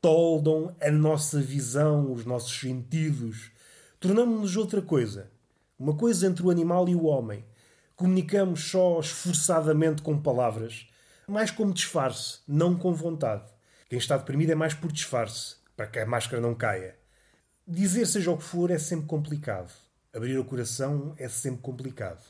toldam 0.01 0.75
a 0.81 0.89
nossa 0.89 1.39
visão, 1.39 2.11
os 2.11 2.25
nossos 2.25 2.59
sentidos. 2.59 3.51
Tornamos-nos 3.99 4.57
outra 4.57 4.81
coisa. 4.81 5.31
Uma 5.77 5.95
coisa 5.95 6.27
entre 6.27 6.43
o 6.43 6.49
animal 6.49 6.89
e 6.89 6.95
o 6.95 7.05
homem. 7.05 7.45
Comunicamos 7.95 8.63
só 8.63 8.99
esforçadamente 8.99 10.01
com 10.01 10.19
palavras 10.19 10.87
mais 11.31 11.49
como 11.49 11.73
disfarce, 11.73 12.39
não 12.45 12.75
com 12.75 12.93
vontade. 12.93 13.49
Quem 13.87 13.97
está 13.97 14.17
deprimido 14.17 14.51
é 14.51 14.55
mais 14.55 14.73
por 14.73 14.91
disfarce, 14.91 15.55
para 15.77 15.87
que 15.87 15.97
a 15.99 16.05
máscara 16.05 16.41
não 16.41 16.53
caia. 16.53 16.97
Dizer 17.65 18.05
seja 18.05 18.31
o 18.31 18.37
que 18.37 18.43
for 18.43 18.69
é 18.69 18.77
sempre 18.77 19.05
complicado. 19.05 19.71
Abrir 20.13 20.37
o 20.37 20.43
coração 20.43 21.15
é 21.17 21.29
sempre 21.29 21.61
complicado. 21.61 22.21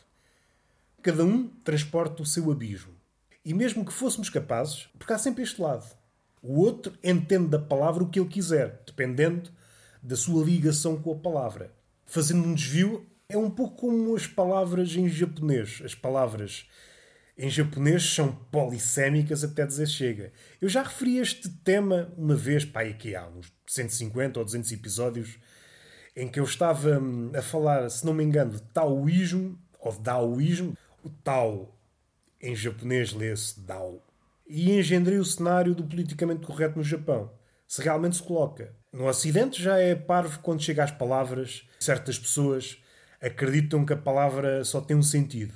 Cada 1.02 1.24
um 1.24 1.48
transporta 1.64 2.22
o 2.22 2.26
seu 2.26 2.52
abismo. 2.52 2.94
E 3.44 3.56
mesmo 3.56 3.84
que 3.84 3.92
fôssemos 3.92 4.30
capazes, 4.30 4.88
porque 5.00 5.14
há 5.14 5.18
sempre 5.18 5.42
este 5.42 5.60
lado. 5.60 5.86
O 6.42 6.60
outro 6.60 6.94
entende 7.04 7.50
da 7.50 7.60
palavra 7.60 8.04
o 8.04 8.10
que 8.10 8.20
ele 8.20 8.30
quiser, 8.30 8.82
dependendo 8.86 9.52
da 10.02 10.16
sua 10.16 10.44
ligação 10.44 11.00
com 11.00 11.14
a 11.14 11.20
palavra. 11.20 11.72
Fazendo 12.06 12.48
um 12.48 12.54
desvio, 12.56 13.06
é 13.30 13.38
um 13.38 13.50
pouco 13.50 13.76
como 13.76 14.16
as 14.16 14.26
palavras 14.26 14.96
em 14.96 15.08
japonês. 15.08 15.82
As 15.86 15.94
palavras 15.94 16.68
em 17.38 17.50
japonês 17.50 18.04
são 18.04 18.34
polissémicas 18.52 19.44
até 19.44 19.66
dizer 19.66 19.88
chega. 19.88 20.34
Eu 20.60 20.68
já 20.68 20.84
referi 20.84 21.18
este 21.18 21.50
tema 21.50 22.12
uma 22.18 22.36
vez, 22.36 22.66
pá, 22.66 22.82
aqui 22.82 23.16
há 23.16 23.28
uns 23.28 23.52
150 23.68 24.40
ou 24.40 24.46
200 24.46 24.72
episódios, 24.72 25.40
em 26.16 26.28
que 26.28 26.40
eu 26.40 26.44
estava 26.44 27.00
hum, 27.00 27.32
a 27.36 27.42
falar, 27.42 27.90
se 27.90 28.06
não 28.06 28.14
me 28.14 28.24
engano, 28.24 28.52
de 28.52 28.62
taoísmo 28.64 29.58
ou 29.80 29.92
de 29.92 30.00
daoísmo. 30.02 30.78
O 31.04 31.10
Tao 31.10 31.76
em 32.40 32.56
japonês 32.56 33.14
lê-se 33.14 33.60
Dao. 33.60 34.11
E 34.54 34.78
engendrei 34.78 35.18
o 35.18 35.24
cenário 35.24 35.74
do 35.74 35.86
politicamente 35.86 36.46
correto 36.46 36.78
no 36.78 36.84
Japão. 36.84 37.32
Se 37.66 37.82
realmente 37.82 38.18
se 38.18 38.22
coloca. 38.22 38.76
No 38.92 39.08
Ocidente 39.08 39.64
já 39.64 39.78
é 39.78 39.96
parvo 39.96 40.40
quando 40.40 40.62
chega 40.62 40.84
às 40.84 40.92
palavras. 40.92 41.66
Certas 41.80 42.20
pessoas 42.20 42.78
acreditam 43.22 43.86
que 43.86 43.94
a 43.94 43.98
palavra 43.98 44.66
só 44.66 44.82
tem 44.82 44.98
um 44.98 45.02
sentido. 45.02 45.54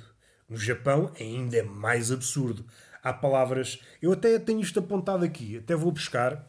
No 0.48 0.56
Japão 0.56 1.12
ainda 1.20 1.58
é 1.58 1.62
mais 1.62 2.10
absurdo. 2.10 2.64
Há 3.02 3.12
palavras. 3.12 3.78
Eu 4.00 4.12
até 4.12 4.38
tenho 4.38 4.62
isto 4.62 4.80
apontado 4.80 5.26
aqui, 5.26 5.58
até 5.58 5.76
vou 5.76 5.92
buscar. 5.92 6.48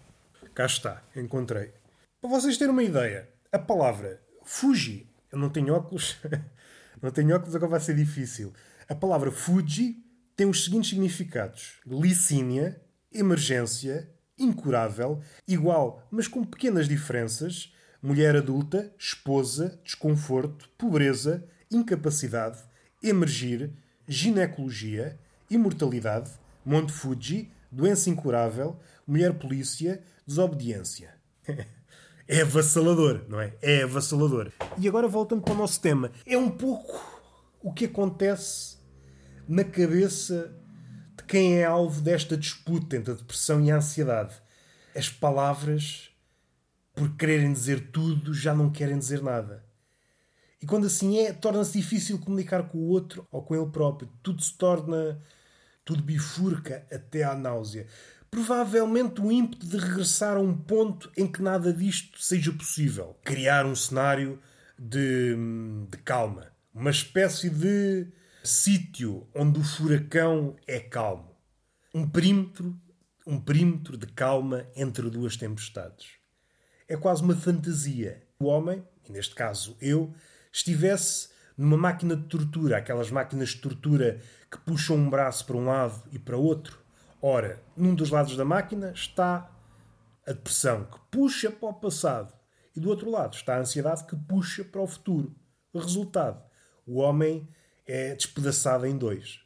Cá 0.55 0.65
está, 0.67 1.03
encontrei. 1.17 1.73
Para 2.21 2.29
vocês 2.29 2.57
terem 2.57 2.71
uma 2.71 2.83
ideia, 2.83 3.27
a 3.51 3.59
palavra 3.59 4.21
Fuji. 4.45 5.13
Eu 5.29 5.37
não 5.37 5.49
tenho 5.49 5.73
óculos. 5.73 6.15
não 7.03 7.11
tenho 7.11 7.35
óculos, 7.35 7.57
agora 7.57 7.71
vai 7.71 7.81
ser 7.81 7.93
difícil. 7.93 8.53
A 8.87 8.95
palavra 8.95 9.31
Fuji 9.31 10.06
tem 10.37 10.47
os 10.47 10.63
seguintes 10.63 10.91
significados: 10.91 11.79
licínia, 11.85 12.79
emergência, 13.11 14.09
incurável, 14.37 15.19
igual, 15.47 16.07
mas 16.11 16.27
com 16.27 16.45
pequenas 16.45 16.87
diferenças, 16.87 17.73
mulher 18.01 18.35
adulta, 18.35 18.93
esposa, 18.99 19.81
desconforto, 19.83 20.69
pobreza, 20.77 21.43
incapacidade, 21.71 22.59
emergir, 23.03 23.71
ginecologia, 24.07 25.19
imortalidade, 25.49 26.29
Monte 26.63 26.91
Fuji, 26.91 27.51
doença 27.71 28.09
incurável, 28.09 28.79
mulher 29.07 29.33
polícia, 29.33 30.03
desobediência. 30.25 31.15
é 32.27 32.41
avassalador, 32.41 33.25
não 33.27 33.39
é? 33.39 33.53
É 33.61 33.83
avassalador. 33.83 34.51
E 34.77 34.87
agora 34.87 35.07
voltando 35.07 35.41
para 35.41 35.53
o 35.53 35.57
nosso 35.57 35.81
tema, 35.81 36.11
é 36.25 36.37
um 36.37 36.49
pouco 36.49 37.01
o 37.63 37.73
que 37.73 37.85
acontece 37.85 38.76
na 39.47 39.63
cabeça 39.63 40.53
de 41.15 41.23
quem 41.23 41.59
é 41.59 41.65
alvo 41.65 42.01
desta 42.01 42.35
disputa 42.37 42.95
entre 42.95 43.11
a 43.11 43.15
depressão 43.15 43.63
e 43.63 43.71
a 43.71 43.77
ansiedade. 43.77 44.35
As 44.95 45.09
palavras, 45.09 46.09
por 46.93 47.15
quererem 47.15 47.53
dizer 47.53 47.91
tudo, 47.91 48.33
já 48.33 48.53
não 48.53 48.69
querem 48.69 48.97
dizer 48.97 49.21
nada. 49.21 49.63
E 50.61 50.65
quando 50.65 50.87
assim 50.87 51.19
é, 51.19 51.31
torna-se 51.31 51.77
difícil 51.77 52.19
comunicar 52.19 52.63
com 52.63 52.79
o 52.79 52.87
outro 52.87 53.27
ou 53.31 53.43
com 53.43 53.55
ele 53.55 53.69
próprio. 53.71 54.09
Tudo 54.23 54.41
se 54.41 54.53
torna. 54.57 55.21
tudo 55.85 56.01
bifurca 56.01 56.85
até 56.91 57.23
à 57.23 57.35
náusea. 57.35 57.87
Provavelmente 58.29 59.21
o 59.21 59.31
ímpeto 59.31 59.65
de 59.65 59.77
regressar 59.77 60.35
a 60.35 60.39
um 60.39 60.55
ponto 60.55 61.09
em 61.15 61.31
que 61.31 61.41
nada 61.41 61.71
disto 61.71 62.21
seja 62.21 62.51
possível. 62.51 63.15
Criar 63.23 63.65
um 63.65 63.75
cenário 63.75 64.39
de, 64.77 65.35
de 65.89 65.97
calma. 65.99 66.51
Uma 66.73 66.91
espécie 66.91 67.49
de 67.49 68.07
sítio 68.47 69.27
onde 69.35 69.59
o 69.59 69.63
furacão 69.63 70.55
é 70.65 70.79
calmo. 70.79 71.35
Um 71.93 72.07
perímetro, 72.07 72.79
um 73.25 73.39
perímetro 73.39 73.97
de 73.97 74.07
calma 74.07 74.65
entre 74.73 75.09
duas 75.09 75.35
tempestades. 75.35 76.11
É 76.87 76.95
quase 76.95 77.21
uma 77.21 77.35
fantasia. 77.35 78.25
O 78.39 78.45
homem, 78.45 78.81
e 79.07 79.11
neste 79.11 79.35
caso 79.35 79.75
eu, 79.81 80.13
estivesse 80.51 81.29
numa 81.57 81.75
máquina 81.75 82.15
de 82.15 82.23
tortura, 82.23 82.77
aquelas 82.77 83.11
máquinas 83.11 83.49
de 83.49 83.57
tortura 83.57 84.21
que 84.49 84.57
puxam 84.59 84.95
um 84.95 85.09
braço 85.09 85.45
para 85.45 85.57
um 85.57 85.65
lado 85.65 86.01
e 86.13 86.17
para 86.17 86.37
outro. 86.37 86.79
Ora, 87.21 87.61
num 87.75 87.93
dos 87.93 88.11
lados 88.11 88.37
da 88.37 88.45
máquina 88.45 88.93
está 88.95 89.51
a 90.25 90.31
depressão 90.31 90.85
que 90.85 90.99
puxa 91.11 91.51
para 91.51 91.67
o 91.67 91.73
passado 91.73 92.33
e 92.73 92.79
do 92.79 92.89
outro 92.89 93.11
lado 93.11 93.33
está 93.33 93.57
a 93.57 93.59
ansiedade 93.59 94.05
que 94.05 94.15
puxa 94.15 94.63
para 94.63 94.81
o 94.81 94.87
futuro. 94.87 95.35
O 95.73 95.79
resultado: 95.79 96.41
o 96.85 96.99
homem 96.99 97.45
é 97.87 98.13
despedaçado 98.13 98.85
em 98.85 98.97
dois. 98.97 99.39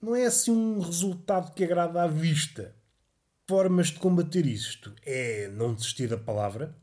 Não 0.00 0.14
é 0.16 0.24
assim 0.24 0.52
um 0.52 0.78
resultado 0.78 1.52
que 1.52 1.64
agrada 1.64 2.02
à 2.02 2.06
vista. 2.06 2.74
Formas 3.48 3.88
de 3.88 3.98
combater 3.98 4.46
isto 4.46 4.94
é 5.04 5.48
não 5.48 5.74
desistir 5.74 6.08
da 6.08 6.16
palavra, 6.16 6.74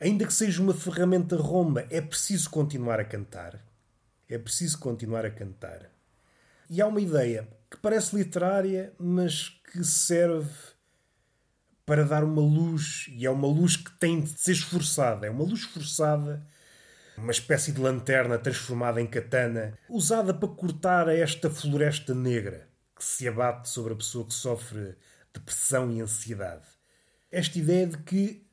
Ainda 0.00 0.24
que 0.24 0.32
seja 0.32 0.62
uma 0.62 0.74
ferramenta 0.74 1.36
romba, 1.36 1.84
é 1.90 2.00
preciso 2.00 2.48
continuar 2.50 3.00
a 3.00 3.04
cantar. 3.04 3.60
É 4.28 4.38
preciso 4.38 4.78
continuar 4.78 5.24
a 5.24 5.30
cantar. 5.30 5.90
E 6.70 6.80
há 6.80 6.86
uma 6.86 7.00
ideia 7.00 7.48
que 7.68 7.78
parece 7.78 8.14
literária, 8.14 8.92
mas 8.96 9.48
que 9.72 9.82
serve 9.82 10.52
para 11.84 12.04
dar 12.04 12.22
uma 12.22 12.42
luz, 12.42 13.06
e 13.08 13.26
é 13.26 13.30
uma 13.30 13.48
luz 13.48 13.76
que 13.76 13.90
tem 13.98 14.20
de 14.20 14.38
ser 14.38 14.52
esforçada. 14.52 15.26
É 15.26 15.30
uma 15.30 15.42
luz 15.42 15.62
forçada, 15.62 16.46
uma 17.22 17.32
espécie 17.32 17.72
de 17.72 17.80
lanterna 17.80 18.38
transformada 18.38 19.00
em 19.00 19.06
katana, 19.06 19.76
usada 19.88 20.32
para 20.32 20.48
cortar 20.48 21.08
esta 21.08 21.50
floresta 21.50 22.14
negra 22.14 22.68
que 22.96 23.04
se 23.04 23.28
abate 23.28 23.68
sobre 23.68 23.92
a 23.92 23.96
pessoa 23.96 24.26
que 24.26 24.34
sofre 24.34 24.96
depressão 25.32 25.90
e 25.90 26.00
ansiedade. 26.00 26.66
Esta 27.30 27.58
ideia 27.58 27.86
de 27.86 27.98
que 27.98 28.46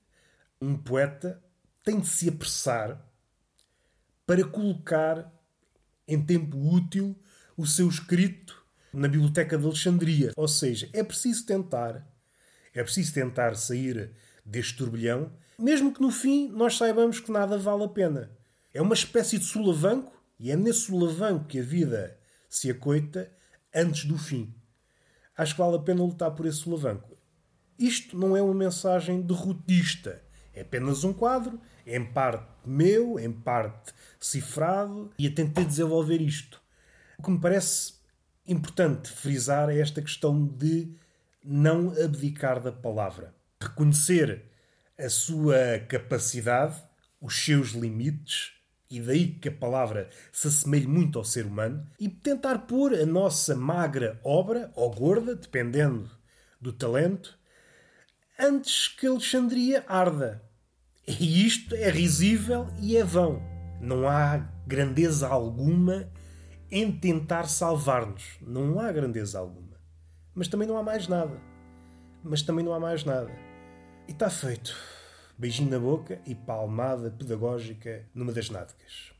um 0.61 0.77
poeta 0.77 1.41
tem 1.83 1.99
de 1.99 2.07
se 2.07 2.29
apressar 2.29 3.01
para 4.25 4.43
colocar 4.43 5.31
em 6.07 6.21
tempo 6.23 6.57
útil 6.57 7.15
o 7.57 7.65
seu 7.65 7.87
escrito 7.87 8.63
na 8.93 9.07
Biblioteca 9.07 9.57
de 9.57 9.65
Alexandria. 9.65 10.31
Ou 10.35 10.47
seja, 10.47 10.89
é 10.93 11.03
preciso 11.03 11.45
tentar, 11.45 12.07
é 12.73 12.83
preciso 12.83 13.13
tentar 13.13 13.55
sair 13.55 14.11
deste 14.45 14.77
turbilhão, 14.77 15.31
mesmo 15.57 15.93
que 15.93 16.01
no 16.01 16.11
fim 16.11 16.49
nós 16.49 16.77
saibamos 16.77 17.19
que 17.19 17.31
nada 17.31 17.57
vale 17.57 17.83
a 17.83 17.89
pena. 17.89 18.31
É 18.75 18.81
uma 18.81 18.93
espécie 18.93 19.39
de 19.39 19.45
solavanco, 19.45 20.13
e 20.37 20.51
é 20.51 20.55
nesse 20.55 20.81
solavanco 20.81 21.45
que 21.45 21.59
a 21.59 21.63
vida 21.63 22.19
se 22.47 22.69
acoita 22.69 23.31
antes 23.73 24.05
do 24.05 24.17
fim. 24.17 24.53
Acho 25.35 25.55
que 25.55 25.61
vale 25.61 25.77
a 25.77 25.79
pena 25.79 26.03
lutar 26.03 26.29
por 26.31 26.45
esse 26.45 26.59
solavanco. 26.59 27.17
Isto 27.79 28.15
não 28.15 28.37
é 28.37 28.41
uma 28.41 28.53
mensagem 28.53 29.21
derrotista 29.21 30.21
é 30.55 30.61
apenas 30.61 31.03
um 31.03 31.13
quadro, 31.13 31.59
em 31.85 32.03
parte 32.03 32.47
meu, 32.65 33.19
em 33.19 33.31
parte 33.31 33.93
cifrado, 34.19 35.11
e 35.19 35.25
eu 35.25 35.35
tentei 35.35 35.65
desenvolver 35.65 36.21
isto. 36.21 36.61
O 37.19 37.23
que 37.23 37.29
me 37.29 37.39
parece 37.39 37.95
importante 38.47 39.09
frisar 39.09 39.69
é 39.69 39.79
esta 39.79 40.01
questão 40.01 40.47
de 40.47 40.95
não 41.43 41.89
abdicar 42.01 42.61
da 42.61 42.71
palavra. 42.71 43.35
Reconhecer 43.61 44.45
a 44.97 45.09
sua 45.09 45.79
capacidade, 45.89 46.81
os 47.19 47.35
seus 47.35 47.71
limites, 47.71 48.53
e 48.89 48.99
daí 48.99 49.27
que 49.27 49.49
a 49.49 49.51
palavra 49.51 50.09
se 50.31 50.47
assemelhe 50.47 50.87
muito 50.87 51.17
ao 51.17 51.25
ser 51.25 51.45
humano, 51.45 51.85
e 51.99 52.07
tentar 52.07 52.59
pôr 52.59 52.93
a 52.93 53.05
nossa 53.05 53.55
magra 53.55 54.19
obra, 54.23 54.71
ou 54.75 54.93
gorda, 54.93 55.35
dependendo 55.35 56.09
do 56.61 56.71
talento, 56.71 57.37
antes 58.39 58.87
que 58.87 59.07
Alexandria 59.07 59.83
arda. 59.87 60.43
E 61.07 61.45
isto 61.45 61.75
é 61.75 61.89
risível 61.89 62.67
e 62.81 62.97
é 62.97 63.03
vão. 63.03 63.41
Não 63.79 64.07
há 64.07 64.37
grandeza 64.65 65.27
alguma 65.27 66.09
em 66.71 66.91
tentar 66.91 67.47
salvar-nos. 67.47 68.37
Não 68.41 68.79
há 68.79 68.91
grandeza 68.91 69.37
alguma. 69.37 69.77
Mas 70.33 70.47
também 70.47 70.67
não 70.67 70.77
há 70.77 70.83
mais 70.83 71.07
nada. 71.07 71.39
Mas 72.23 72.41
também 72.41 72.65
não 72.65 72.73
há 72.73 72.79
mais 72.79 73.03
nada. 73.03 73.31
E 74.07 74.11
está 74.11 74.29
feito. 74.29 74.75
Beijinho 75.37 75.69
na 75.69 75.79
boca 75.79 76.19
e 76.25 76.33
palmada 76.33 77.11
pedagógica 77.11 78.05
numa 78.13 78.31
das 78.31 78.49
nádegas. 78.49 79.14